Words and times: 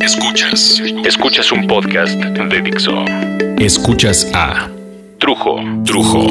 Escuchas. 0.00 0.82
Escuchas 1.04 1.52
un 1.52 1.68
podcast 1.68 2.14
de 2.18 2.62
Dixo. 2.62 3.04
Escuchas 3.58 4.28
a 4.34 4.68
Trujo. 5.18 5.60
Trujo. 5.84 6.26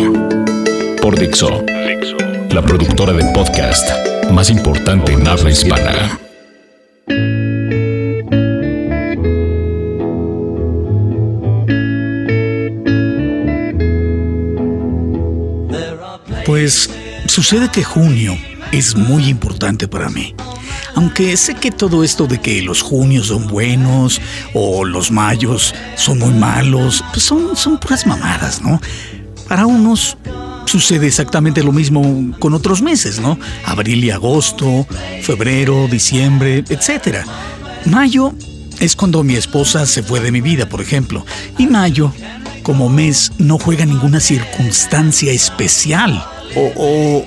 Por 1.02 1.17
Dixo. 1.17 1.63
Dixo. 1.88 2.17
La 2.54 2.62
productora 2.62 3.13
de 3.13 3.23
podcast 3.33 3.89
más 4.31 4.49
importante 4.49 5.13
en 5.13 5.25
habla 5.25 5.49
hispana. 5.49 6.20
Pues 16.45 16.89
sucede 17.27 17.71
que 17.71 17.82
junio 17.82 18.38
es 18.73 18.95
muy 18.95 19.29
importante 19.29 19.88
para 19.88 20.09
mí. 20.09 20.36
Aunque 20.96 21.36
sé 21.38 21.55
que 21.55 21.71
todo 21.71 22.04
esto 22.04 22.25
de 22.25 22.39
que 22.39 22.61
los 22.61 22.82
junios 22.82 23.28
son 23.28 23.48
buenos 23.48 24.21
o 24.54 24.86
los 24.86 25.11
mayos 25.11 25.75
son 25.96 26.19
muy 26.19 26.33
malos, 26.33 27.04
pues 27.11 27.24
son, 27.24 27.56
son 27.56 27.78
puras 27.78 28.07
mamadas, 28.07 28.61
¿no? 28.61 28.82
Para 29.47 29.66
unos 29.66 30.18
sucede 30.66 31.07
exactamente 31.07 31.64
lo 31.64 31.71
mismo 31.71 32.33
con 32.39 32.53
otros 32.53 32.81
meses, 32.81 33.19
¿no? 33.19 33.38
Abril 33.66 34.03
y 34.03 34.11
agosto, 34.11 34.88
febrero, 35.22 35.88
diciembre, 35.88 36.64
etc. 36.69 37.25
Mayo 37.86 38.33
es 38.80 38.95
cuando 38.95 39.23
mi 39.23 39.36
esposa 39.36 39.86
se 39.86 40.03
fue 40.03 40.19
de 40.19 40.31
mi 40.31 40.41
vida, 40.41 40.67
por 40.67 40.81
ejemplo. 40.81 41.25
Y 41.58 41.67
mayo, 41.67 42.14
como 42.64 42.89
mes, 42.89 43.31
no 43.38 43.58
juega 43.58 43.86
ninguna 43.86 44.19
circunstancia 44.19 45.31
especial. 45.31 46.25
O, 46.55 46.72
o, 46.75 47.25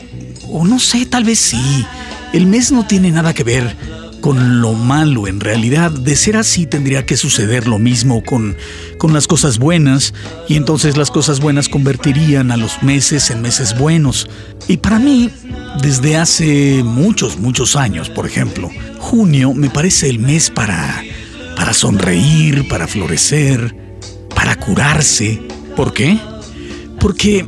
o 0.50 0.64
no 0.66 0.78
sé, 0.78 1.06
tal 1.06 1.24
vez 1.24 1.38
sí. 1.38 1.86
El 2.32 2.46
mes 2.46 2.72
no 2.72 2.86
tiene 2.86 3.10
nada 3.10 3.32
que 3.32 3.44
ver 3.44 3.74
con 4.20 4.60
lo 4.60 4.74
malo 4.74 5.26
en 5.26 5.40
realidad. 5.40 5.90
De 5.90 6.16
ser 6.16 6.36
así 6.36 6.66
tendría 6.66 7.06
que 7.06 7.16
suceder 7.16 7.66
lo 7.66 7.78
mismo 7.78 8.22
con, 8.22 8.56
con 8.98 9.12
las 9.12 9.26
cosas 9.26 9.58
buenas 9.58 10.14
y 10.48 10.56
entonces 10.56 10.96
las 10.96 11.10
cosas 11.10 11.40
buenas 11.40 11.68
convertirían 11.68 12.50
a 12.50 12.56
los 12.56 12.82
meses 12.82 13.30
en 13.30 13.42
meses 13.42 13.78
buenos. 13.78 14.28
Y 14.66 14.78
para 14.78 14.98
mí, 14.98 15.30
desde 15.82 16.16
hace 16.16 16.82
muchos, 16.84 17.38
muchos 17.38 17.76
años, 17.76 18.10
por 18.10 18.26
ejemplo, 18.26 18.70
junio 18.98 19.54
me 19.54 19.70
parece 19.70 20.08
el 20.08 20.18
mes 20.18 20.50
para, 20.50 21.02
para 21.56 21.72
sonreír, 21.72 22.68
para 22.68 22.86
florecer, 22.86 23.74
para 24.34 24.56
curarse. 24.56 25.40
¿Por 25.76 25.94
qué? 25.94 26.18
Porque 27.00 27.46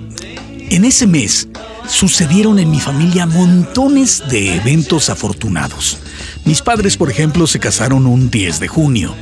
en 0.70 0.84
ese 0.84 1.06
mes 1.06 1.48
sucedieron 1.90 2.58
en 2.58 2.70
mi 2.70 2.80
familia 2.80 3.26
montones 3.26 4.22
de 4.30 4.56
eventos 4.56 5.10
afortunados. 5.10 5.98
Mis 6.44 6.62
padres, 6.62 6.96
por 6.96 7.10
ejemplo, 7.10 7.46
se 7.46 7.58
casaron 7.58 8.06
un 8.06 8.30
10 8.30 8.60
de 8.60 8.68
junio. 8.68 9.14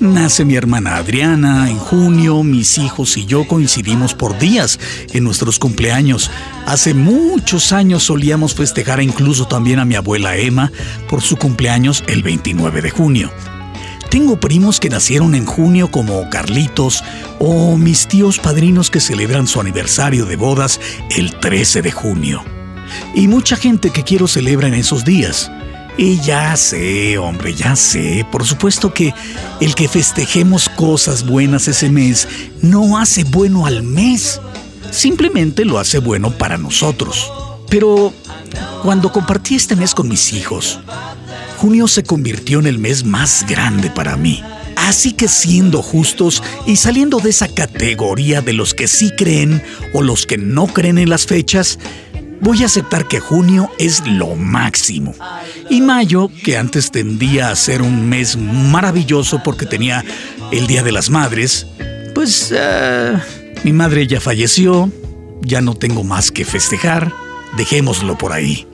Nace 0.00 0.44
mi 0.44 0.56
hermana 0.56 0.96
Adriana 0.96 1.70
en 1.70 1.78
junio, 1.78 2.42
mis 2.42 2.78
hijos 2.78 3.16
y 3.16 3.26
yo 3.26 3.46
coincidimos 3.46 4.14
por 4.14 4.38
días 4.38 4.80
en 5.12 5.24
nuestros 5.24 5.58
cumpleaños. 5.58 6.30
Hace 6.66 6.94
muchos 6.94 7.72
años 7.72 8.04
solíamos 8.04 8.54
festejar 8.54 9.02
incluso 9.02 9.46
también 9.46 9.78
a 9.78 9.84
mi 9.84 9.94
abuela 9.94 10.36
Emma 10.36 10.72
por 11.08 11.20
su 11.20 11.36
cumpleaños 11.36 12.02
el 12.06 12.22
29 12.22 12.82
de 12.82 12.90
junio. 12.90 13.30
Tengo 14.10 14.40
primos 14.40 14.80
que 14.80 14.88
nacieron 14.88 15.34
en 15.34 15.44
junio 15.44 15.90
como 15.90 16.30
Carlitos 16.30 17.04
o 17.38 17.76
mis 17.76 18.08
tíos 18.08 18.38
padrinos 18.38 18.90
que 18.90 19.00
celebran 19.00 19.46
su 19.46 19.60
aniversario 19.60 20.24
de 20.24 20.36
bodas 20.36 20.80
el 21.14 21.34
13 21.34 21.82
de 21.82 21.92
junio. 21.92 22.42
Y 23.14 23.28
mucha 23.28 23.56
gente 23.56 23.90
que 23.90 24.04
quiero 24.04 24.26
celebra 24.26 24.68
en 24.68 24.74
esos 24.74 25.04
días. 25.04 25.50
Y 25.98 26.20
ya 26.20 26.56
sé, 26.56 27.18
hombre, 27.18 27.54
ya 27.54 27.76
sé. 27.76 28.24
Por 28.32 28.46
supuesto 28.46 28.94
que 28.94 29.12
el 29.60 29.74
que 29.74 29.88
festejemos 29.88 30.70
cosas 30.70 31.26
buenas 31.26 31.68
ese 31.68 31.90
mes 31.90 32.28
no 32.62 32.98
hace 32.98 33.24
bueno 33.24 33.66
al 33.66 33.82
mes. 33.82 34.40
Simplemente 34.90 35.66
lo 35.66 35.78
hace 35.78 35.98
bueno 35.98 36.30
para 36.30 36.56
nosotros. 36.56 37.30
Pero 37.68 38.14
cuando 38.82 39.12
compartí 39.12 39.56
este 39.56 39.76
mes 39.76 39.92
con 39.92 40.08
mis 40.08 40.32
hijos, 40.32 40.80
junio 41.58 41.88
se 41.88 42.04
convirtió 42.04 42.60
en 42.60 42.68
el 42.68 42.78
mes 42.78 43.04
más 43.04 43.44
grande 43.48 43.90
para 43.90 44.16
mí. 44.16 44.40
Así 44.76 45.12
que 45.12 45.26
siendo 45.26 45.82
justos 45.82 46.40
y 46.66 46.76
saliendo 46.76 47.18
de 47.18 47.30
esa 47.30 47.48
categoría 47.48 48.40
de 48.40 48.52
los 48.52 48.74
que 48.74 48.86
sí 48.86 49.10
creen 49.10 49.60
o 49.92 50.00
los 50.00 50.24
que 50.24 50.38
no 50.38 50.68
creen 50.68 50.98
en 50.98 51.10
las 51.10 51.26
fechas, 51.26 51.80
voy 52.40 52.62
a 52.62 52.66
aceptar 52.66 53.08
que 53.08 53.18
junio 53.18 53.72
es 53.80 54.06
lo 54.06 54.36
máximo. 54.36 55.14
Y 55.68 55.80
mayo, 55.80 56.30
que 56.44 56.56
antes 56.56 56.92
tendía 56.92 57.50
a 57.50 57.56
ser 57.56 57.82
un 57.82 58.08
mes 58.08 58.36
maravilloso 58.36 59.42
porque 59.42 59.66
tenía 59.66 60.04
el 60.52 60.68
Día 60.68 60.84
de 60.84 60.92
las 60.92 61.10
Madres, 61.10 61.66
pues 62.14 62.52
uh, 62.52 63.18
mi 63.64 63.72
madre 63.72 64.06
ya 64.06 64.20
falleció, 64.20 64.92
ya 65.42 65.60
no 65.60 65.74
tengo 65.74 66.04
más 66.04 66.30
que 66.30 66.44
festejar, 66.44 67.12
dejémoslo 67.56 68.16
por 68.16 68.32
ahí. 68.32 68.64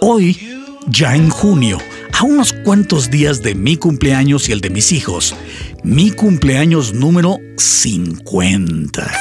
Hoy 0.00 0.51
ya 0.88 1.14
en 1.14 1.30
junio, 1.30 1.78
a 2.18 2.24
unos 2.24 2.52
cuantos 2.52 3.10
días 3.10 3.42
de 3.42 3.54
mi 3.54 3.76
cumpleaños 3.76 4.48
y 4.48 4.52
el 4.52 4.60
de 4.60 4.70
mis 4.70 4.92
hijos, 4.92 5.34
mi 5.82 6.10
cumpleaños 6.10 6.92
número 6.94 7.38
50. 7.56 9.12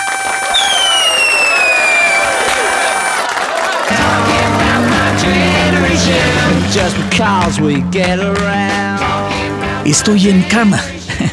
Estoy 9.85 10.29
en 10.29 10.43
cama, 10.43 10.81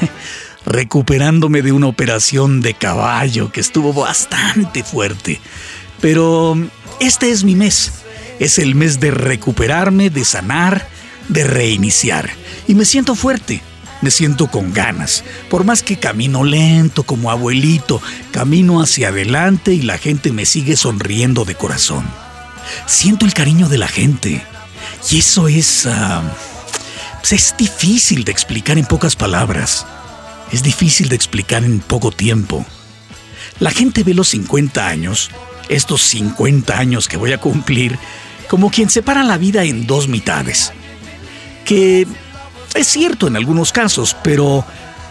recuperándome 0.67 1.63
de 1.63 1.73
una 1.73 1.87
operación 1.87 2.61
de 2.61 2.75
caballo 2.75 3.53
que 3.53 3.61
estuvo 3.61 3.93
bastante 3.93 4.83
fuerte. 4.83 5.41
Pero 6.01 6.57
este 7.01 7.31
es 7.31 7.45
mi 7.45 7.55
mes 7.55 7.93
es 8.39 8.59
el 8.59 8.75
mes 8.75 9.01
de 9.01 9.11
recuperarme, 9.11 10.11
de 10.11 10.25
sanar, 10.25 10.89
de 11.29 11.45
reiniciar. 11.45 12.31
Y 12.67 12.75
me 12.75 12.85
siento 12.85 13.15
fuerte, 13.15 13.63
me 14.01 14.11
siento 14.11 14.49
con 14.49 14.73
ganas. 14.73 15.25
Por 15.51 15.65
más 15.65 15.83
que 15.83 15.99
camino 15.99 16.45
lento 16.45 17.03
como 17.03 17.31
abuelito, 17.31 18.01
camino 18.31 18.81
hacia 18.81 19.09
adelante 19.09 19.75
y 19.75 19.83
la 19.83 19.99
gente 19.99 20.33
me 20.33 20.47
sigue 20.47 20.77
sonriendo 20.77 21.45
de 21.45 21.55
corazón. 21.55 22.07
Siento 22.87 23.25
el 23.25 23.35
cariño 23.35 23.69
de 23.69 23.79
la 23.79 23.89
gente. 23.89 24.43
Y 25.11 25.19
eso 25.19 25.49
es... 25.49 25.87
Uh, 25.87 26.23
es 27.31 27.55
difícil 27.59 28.25
de 28.25 28.33
explicar 28.33 28.79
en 28.79 28.87
pocas 28.87 29.15
palabras. 29.15 29.87
Es 30.51 30.63
difícil 30.63 31.11
de 31.11 31.17
explicar 31.17 31.63
en 31.63 31.81
poco 31.81 32.11
tiempo. 32.11 32.65
La 33.61 33.71
gente 33.71 34.03
ve 34.03 34.15
los 34.15 34.29
50 34.29 34.87
años, 34.87 35.31
estos 35.69 36.01
50 36.03 36.79
años 36.79 37.07
que 37.07 37.19
voy 37.19 37.33
a 37.33 37.39
cumplir, 37.39 37.99
como 38.49 38.71
quien 38.71 38.91
separa 38.91 39.23
la 39.23 39.39
vida 39.39 39.65
en 39.65 39.87
dos 39.87 40.09
mitades. 40.09 40.73
Que 41.65 42.07
es 42.75 42.87
cierto 42.87 43.27
en 43.27 43.37
algunos 43.37 43.73
casos, 43.73 44.17
pero 44.23 44.65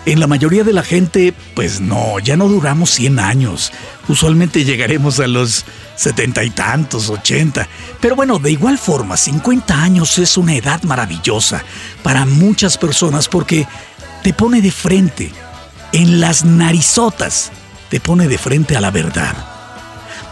en 0.05 0.19
la 0.19 0.27
mayoría 0.27 0.63
de 0.63 0.73
la 0.73 0.83
gente, 0.83 1.33
pues 1.53 1.81
no, 1.81 2.19
ya 2.19 2.37
no 2.37 2.47
duramos 2.47 2.91
100 2.91 3.19
años. 3.19 3.71
Usualmente 4.07 4.63
llegaremos 4.63 5.19
a 5.19 5.27
los 5.27 5.65
setenta 5.95 6.43
y 6.43 6.49
tantos, 6.49 7.09
80. 7.09 7.67
Pero 7.99 8.15
bueno, 8.15 8.39
de 8.39 8.51
igual 8.51 8.77
forma, 8.77 9.17
50 9.17 9.81
años 9.81 10.17
es 10.17 10.37
una 10.37 10.55
edad 10.55 10.81
maravillosa 10.83 11.63
para 12.03 12.25
muchas 12.25 12.77
personas 12.77 13.27
porque 13.27 13.67
te 14.23 14.33
pone 14.33 14.61
de 14.61 14.71
frente, 14.71 15.31
en 15.91 16.19
las 16.19 16.43
narizotas, 16.45 17.51
te 17.89 17.99
pone 17.99 18.27
de 18.27 18.37
frente 18.37 18.75
a 18.75 18.81
la 18.81 18.91
verdad 18.91 19.56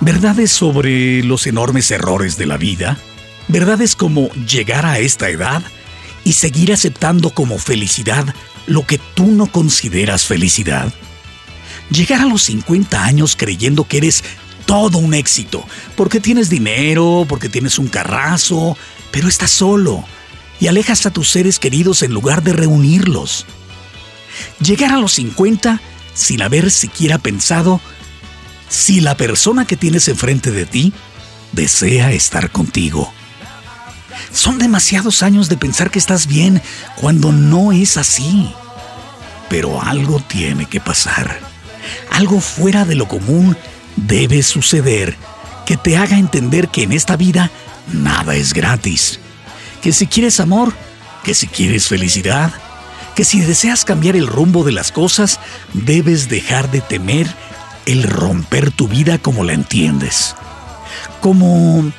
verdades 0.01 0.51
sobre 0.51 1.23
los 1.23 1.47
enormes 1.47 1.91
errores 1.91 2.38
de 2.38 2.45
la 2.45 2.57
vida, 2.57 2.97
verdades 3.47 3.95
como 3.95 4.29
llegar 4.33 4.85
a 4.85 5.00
esta 5.00 5.29
edad 5.29 5.63
y 6.23 6.33
seguir 6.33 6.73
aceptando 6.73 7.29
como 7.29 7.57
felicidad 7.57 8.34
lo 8.67 8.85
que 8.85 8.99
tú 9.14 9.28
no 9.28 9.47
consideras 9.47 10.25
felicidad. 10.25 10.93
Llegar 11.90 12.22
a 12.22 12.25
los 12.25 12.43
50 12.43 13.03
años 13.03 13.35
creyendo 13.35 13.87
que 13.87 13.97
eres 13.97 14.23
todo 14.66 14.97
un 14.97 15.14
éxito, 15.14 15.64
porque 15.96 16.19
tienes 16.19 16.49
dinero, 16.49 17.25
porque 17.29 17.49
tienes 17.49 17.78
un 17.78 17.87
carrazo, 17.87 18.75
pero 19.11 19.28
estás 19.28 19.52
solo 19.52 20.03
y 20.59 20.67
alejas 20.67 21.05
a 21.05 21.11
tus 21.11 21.29
seres 21.29 21.59
queridos 21.59 22.02
en 22.02 22.11
lugar 22.11 22.41
de 22.41 22.53
reunirlos. 22.53 23.46
Llegar 24.59 24.91
a 24.91 24.97
los 24.97 25.14
50 25.14 25.81
sin 26.14 26.41
haber 26.41 26.72
siquiera 26.72 27.17
pensado 27.17 27.81
si 28.70 29.02
la 29.02 29.16
persona 29.16 29.66
que 29.66 29.78
tienes 29.78 30.08
enfrente 30.08 30.52
de 30.52 30.66
ti 30.66 30.94
desea 31.52 32.12
estar 32.12 32.52
contigo. 32.52 33.12
Son 34.32 34.58
demasiados 34.58 35.23
años 35.23 35.50
de 35.50 35.58
pensar 35.58 35.91
que 35.91 36.00
estás 36.00 36.28
bien 36.28 36.62
cuando 36.96 37.32
no 37.32 37.72
es 37.72 37.97
así. 37.97 38.53
Pero 39.50 39.82
algo 39.82 40.20
tiene 40.20 40.66
que 40.66 40.79
pasar. 40.79 41.40
Algo 42.12 42.41
fuera 42.41 42.85
de 42.85 42.96
lo 42.96 43.08
común 43.08 43.56
debe 43.96 44.44
suceder 44.44 45.16
que 45.66 45.78
te 45.78 45.97
haga 45.97 46.17
entender 46.17 46.70
que 46.70 46.84
en 46.84 46.91
esta 46.91 47.16
vida 47.16 47.52
nada 47.91 48.35
es 48.35 48.53
gratis. 48.53 49.20
Que 49.82 49.91
si 49.94 50.08
quieres 50.08 50.40
amor, 50.40 50.73
que 51.23 51.34
si 51.34 51.47
quieres 51.47 51.88
felicidad, 51.88 52.53
que 53.16 53.23
si 53.23 53.40
deseas 53.40 53.85
cambiar 53.85 54.16
el 54.16 54.28
rumbo 54.28 54.64
de 54.64 54.73
las 54.73 54.91
cosas, 54.91 55.40
debes 55.73 56.28
dejar 56.28 56.70
de 56.72 56.82
temer 56.82 57.28
el 57.85 58.03
romper 58.03 58.72
tu 58.72 58.87
vida 58.87 59.17
como 59.17 59.43
la 59.43 59.53
entiendes. 59.53 60.35
Como 61.22 61.91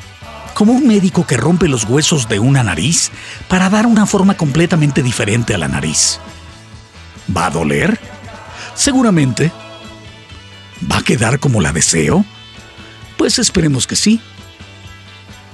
como 0.57 0.73
un 0.73 0.87
médico 0.87 1.27
que 1.27 1.37
rompe 1.37 1.69
los 1.69 1.85
huesos 1.85 2.31
de 2.31 2.39
una 2.39 2.63
nariz 2.63 3.11
para 3.47 3.69
dar 3.69 3.87
una 3.87 4.07
forma 4.07 4.39
completamente 4.39 5.03
diferente 5.03 5.55
a 5.55 5.59
la 5.59 5.69
nariz. 5.69 6.19
¿Va 7.37 7.47
a 7.47 7.51
doler? 7.51 8.01
Seguramente. 8.75 9.53
¿Va 10.91 10.99
a 10.99 11.03
quedar 11.03 11.41
como 11.41 11.61
la 11.61 11.75
deseo? 11.75 12.25
Pues 13.19 13.39
esperemos 13.39 13.87
que 13.87 13.97
sí. 13.97 14.19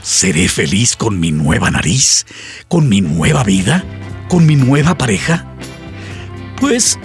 ¿Seré 0.03 0.47
feliz 0.49 0.95
con 0.95 1.19
mi 1.19 1.33
nueva 1.33 1.73
nariz? 1.73 2.25
¿Con 2.69 2.89
mi 2.89 3.01
nueva 3.01 3.43
vida? 3.43 3.85
¿Con 4.29 4.47
mi 4.47 4.55
nueva 4.55 4.97
pareja? 4.97 5.47
Pues 6.61 7.01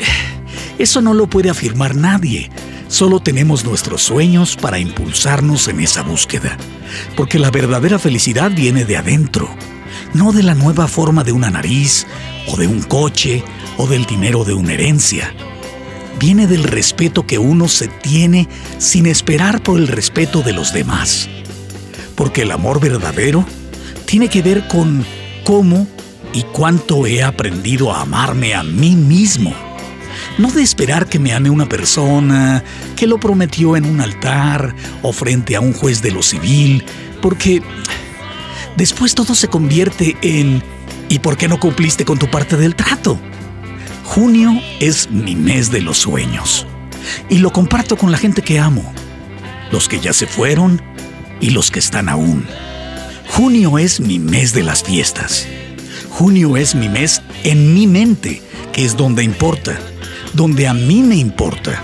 eso 0.77 1.01
no 1.01 1.15
lo 1.15 1.25
puede 1.25 1.49
afirmar 1.49 1.95
nadie. 1.95 2.51
Solo 2.87 3.19
tenemos 3.19 3.65
nuestros 3.65 4.01
sueños 4.03 4.55
para 4.55 4.79
impulsarnos 4.79 5.67
en 5.67 5.79
esa 5.79 6.03
búsqueda. 6.03 6.57
Porque 7.15 7.39
la 7.39 7.51
verdadera 7.51 7.99
felicidad 7.99 8.51
viene 8.51 8.85
de 8.85 8.97
adentro, 8.97 9.49
no 10.13 10.31
de 10.31 10.43
la 10.43 10.55
nueva 10.55 10.87
forma 10.87 11.23
de 11.23 11.31
una 11.31 11.49
nariz, 11.49 12.07
o 12.47 12.57
de 12.57 12.67
un 12.67 12.81
coche, 12.81 13.43
o 13.77 13.87
del 13.87 14.05
dinero 14.05 14.43
de 14.43 14.53
una 14.53 14.73
herencia. 14.73 15.33
Viene 16.19 16.47
del 16.47 16.63
respeto 16.63 17.27
que 17.27 17.37
uno 17.37 17.67
se 17.67 17.87
tiene 17.87 18.47
sin 18.77 19.05
esperar 19.05 19.61
por 19.61 19.77
el 19.77 19.87
respeto 19.87 20.41
de 20.41 20.53
los 20.53 20.73
demás 20.73 21.29
porque 22.17 22.41
el 22.41 22.51
amor 22.51 22.81
verdadero 22.81 23.45
tiene 24.05 24.27
que 24.27 24.41
ver 24.41 24.67
con 24.67 25.05
cómo 25.45 25.87
y 26.33 26.41
cuánto 26.41 27.05
he 27.05 27.23
aprendido 27.23 27.93
a 27.93 28.01
amarme 28.01 28.55
a 28.55 28.63
mí 28.63 28.95
mismo. 28.95 29.66
No 30.37 30.51
de 30.51 30.61
esperar 30.61 31.07
que 31.07 31.17
me 31.17 31.33
ame 31.33 31.49
una 31.49 31.67
persona 31.67 32.63
que 32.95 33.07
lo 33.07 33.19
prometió 33.19 33.75
en 33.75 33.85
un 33.85 34.01
altar 34.01 34.75
o 35.01 35.11
frente 35.11 35.55
a 35.55 35.61
un 35.61 35.73
juez 35.73 36.01
de 36.01 36.11
lo 36.11 36.21
civil, 36.21 36.83
porque 37.21 37.63
después 38.75 39.15
todo 39.15 39.33
se 39.33 39.47
convierte 39.47 40.15
en 40.21 40.61
¿y 41.09 41.19
por 41.19 41.37
qué 41.37 41.47
no 41.47 41.59
cumpliste 41.59 42.05
con 42.05 42.19
tu 42.19 42.29
parte 42.29 42.55
del 42.55 42.75
trato? 42.75 43.19
Junio 44.03 44.61
es 44.79 45.09
mi 45.09 45.35
mes 45.35 45.71
de 45.71 45.81
los 45.81 45.97
sueños 45.97 46.67
y 47.29 47.39
lo 47.39 47.51
comparto 47.51 47.97
con 47.97 48.11
la 48.11 48.17
gente 48.17 48.41
que 48.41 48.59
amo, 48.59 48.93
los 49.71 49.89
que 49.89 49.99
ya 49.99 50.13
se 50.13 50.27
fueron 50.27 50.81
y 51.41 51.49
los 51.49 51.71
que 51.71 51.79
están 51.79 52.09
aún. 52.09 52.45
Junio 53.27 53.79
es 53.79 53.99
mi 53.99 54.19
mes 54.19 54.53
de 54.53 54.63
las 54.63 54.83
fiestas. 54.83 55.47
Junio 56.09 56.57
es 56.57 56.73
mi 56.75 56.89
mes 56.89 57.21
en 57.43 57.73
mi 57.73 57.85
mente, 57.85 58.41
que 58.71 58.85
es 58.85 58.97
donde 58.97 59.23
importa, 59.23 59.77
donde 60.33 60.67
a 60.67 60.73
mí 60.73 61.01
me 61.01 61.15
importa. 61.15 61.81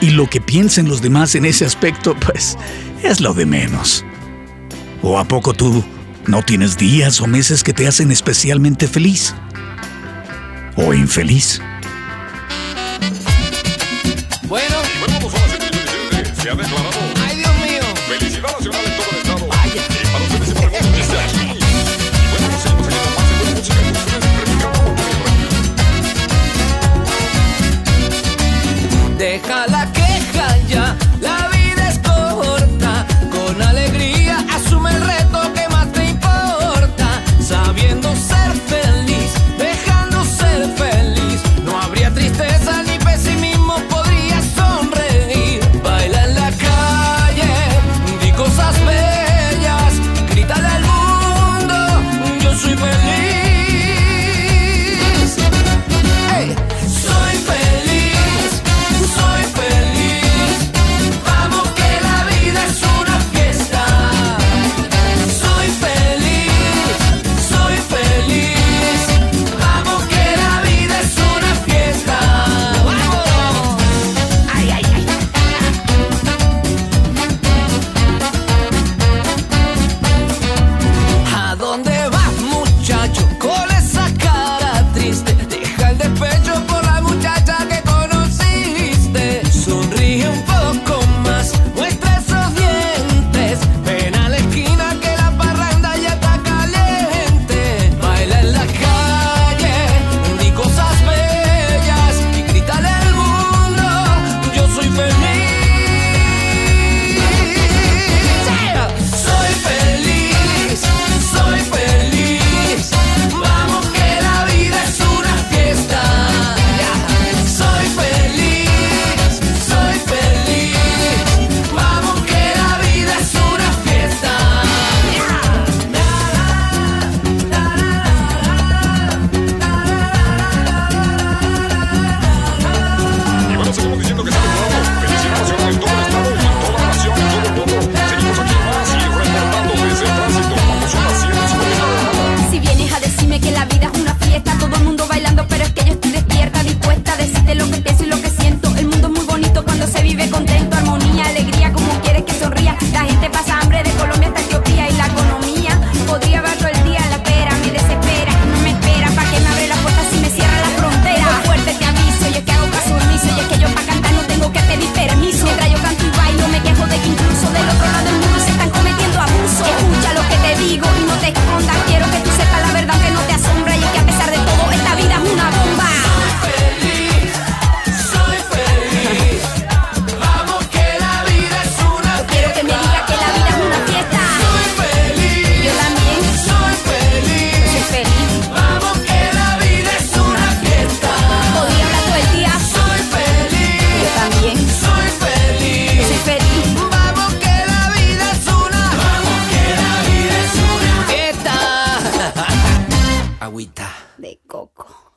Y 0.00 0.10
lo 0.10 0.28
que 0.28 0.40
piensen 0.40 0.88
los 0.88 1.00
demás 1.00 1.34
en 1.34 1.44
ese 1.44 1.64
aspecto, 1.64 2.16
pues, 2.16 2.58
es 3.02 3.20
lo 3.20 3.34
de 3.34 3.46
menos. 3.46 4.04
¿O 5.02 5.18
a 5.18 5.24
poco 5.24 5.54
tú 5.54 5.84
no 6.26 6.42
tienes 6.42 6.76
días 6.76 7.20
o 7.20 7.26
meses 7.26 7.62
que 7.62 7.72
te 7.72 7.86
hacen 7.86 8.10
especialmente 8.10 8.88
feliz? 8.88 9.34
¿O 10.76 10.92
infeliz? 10.92 11.60
Bueno, 14.48 14.76
se 16.42 16.50
ha 16.50 16.54
declarado 16.54 17.14
Deja 29.34 29.73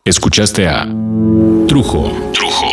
Escuchaste 0.07 0.65
a 0.65 0.85
Trujo. 1.67 2.31
Trujo. 2.31 2.65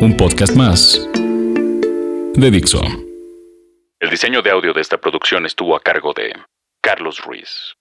Un 0.00 0.16
podcast 0.16 0.54
más 0.54 1.04
de 1.12 2.50
Dixo. 2.52 2.80
El 3.98 4.08
diseño 4.08 4.40
de 4.40 4.52
audio 4.52 4.72
de 4.72 4.80
esta 4.80 4.98
producción 4.98 5.46
estuvo 5.46 5.74
a 5.74 5.80
cargo 5.80 6.12
de 6.14 6.32
Carlos 6.80 7.18
Ruiz. 7.24 7.77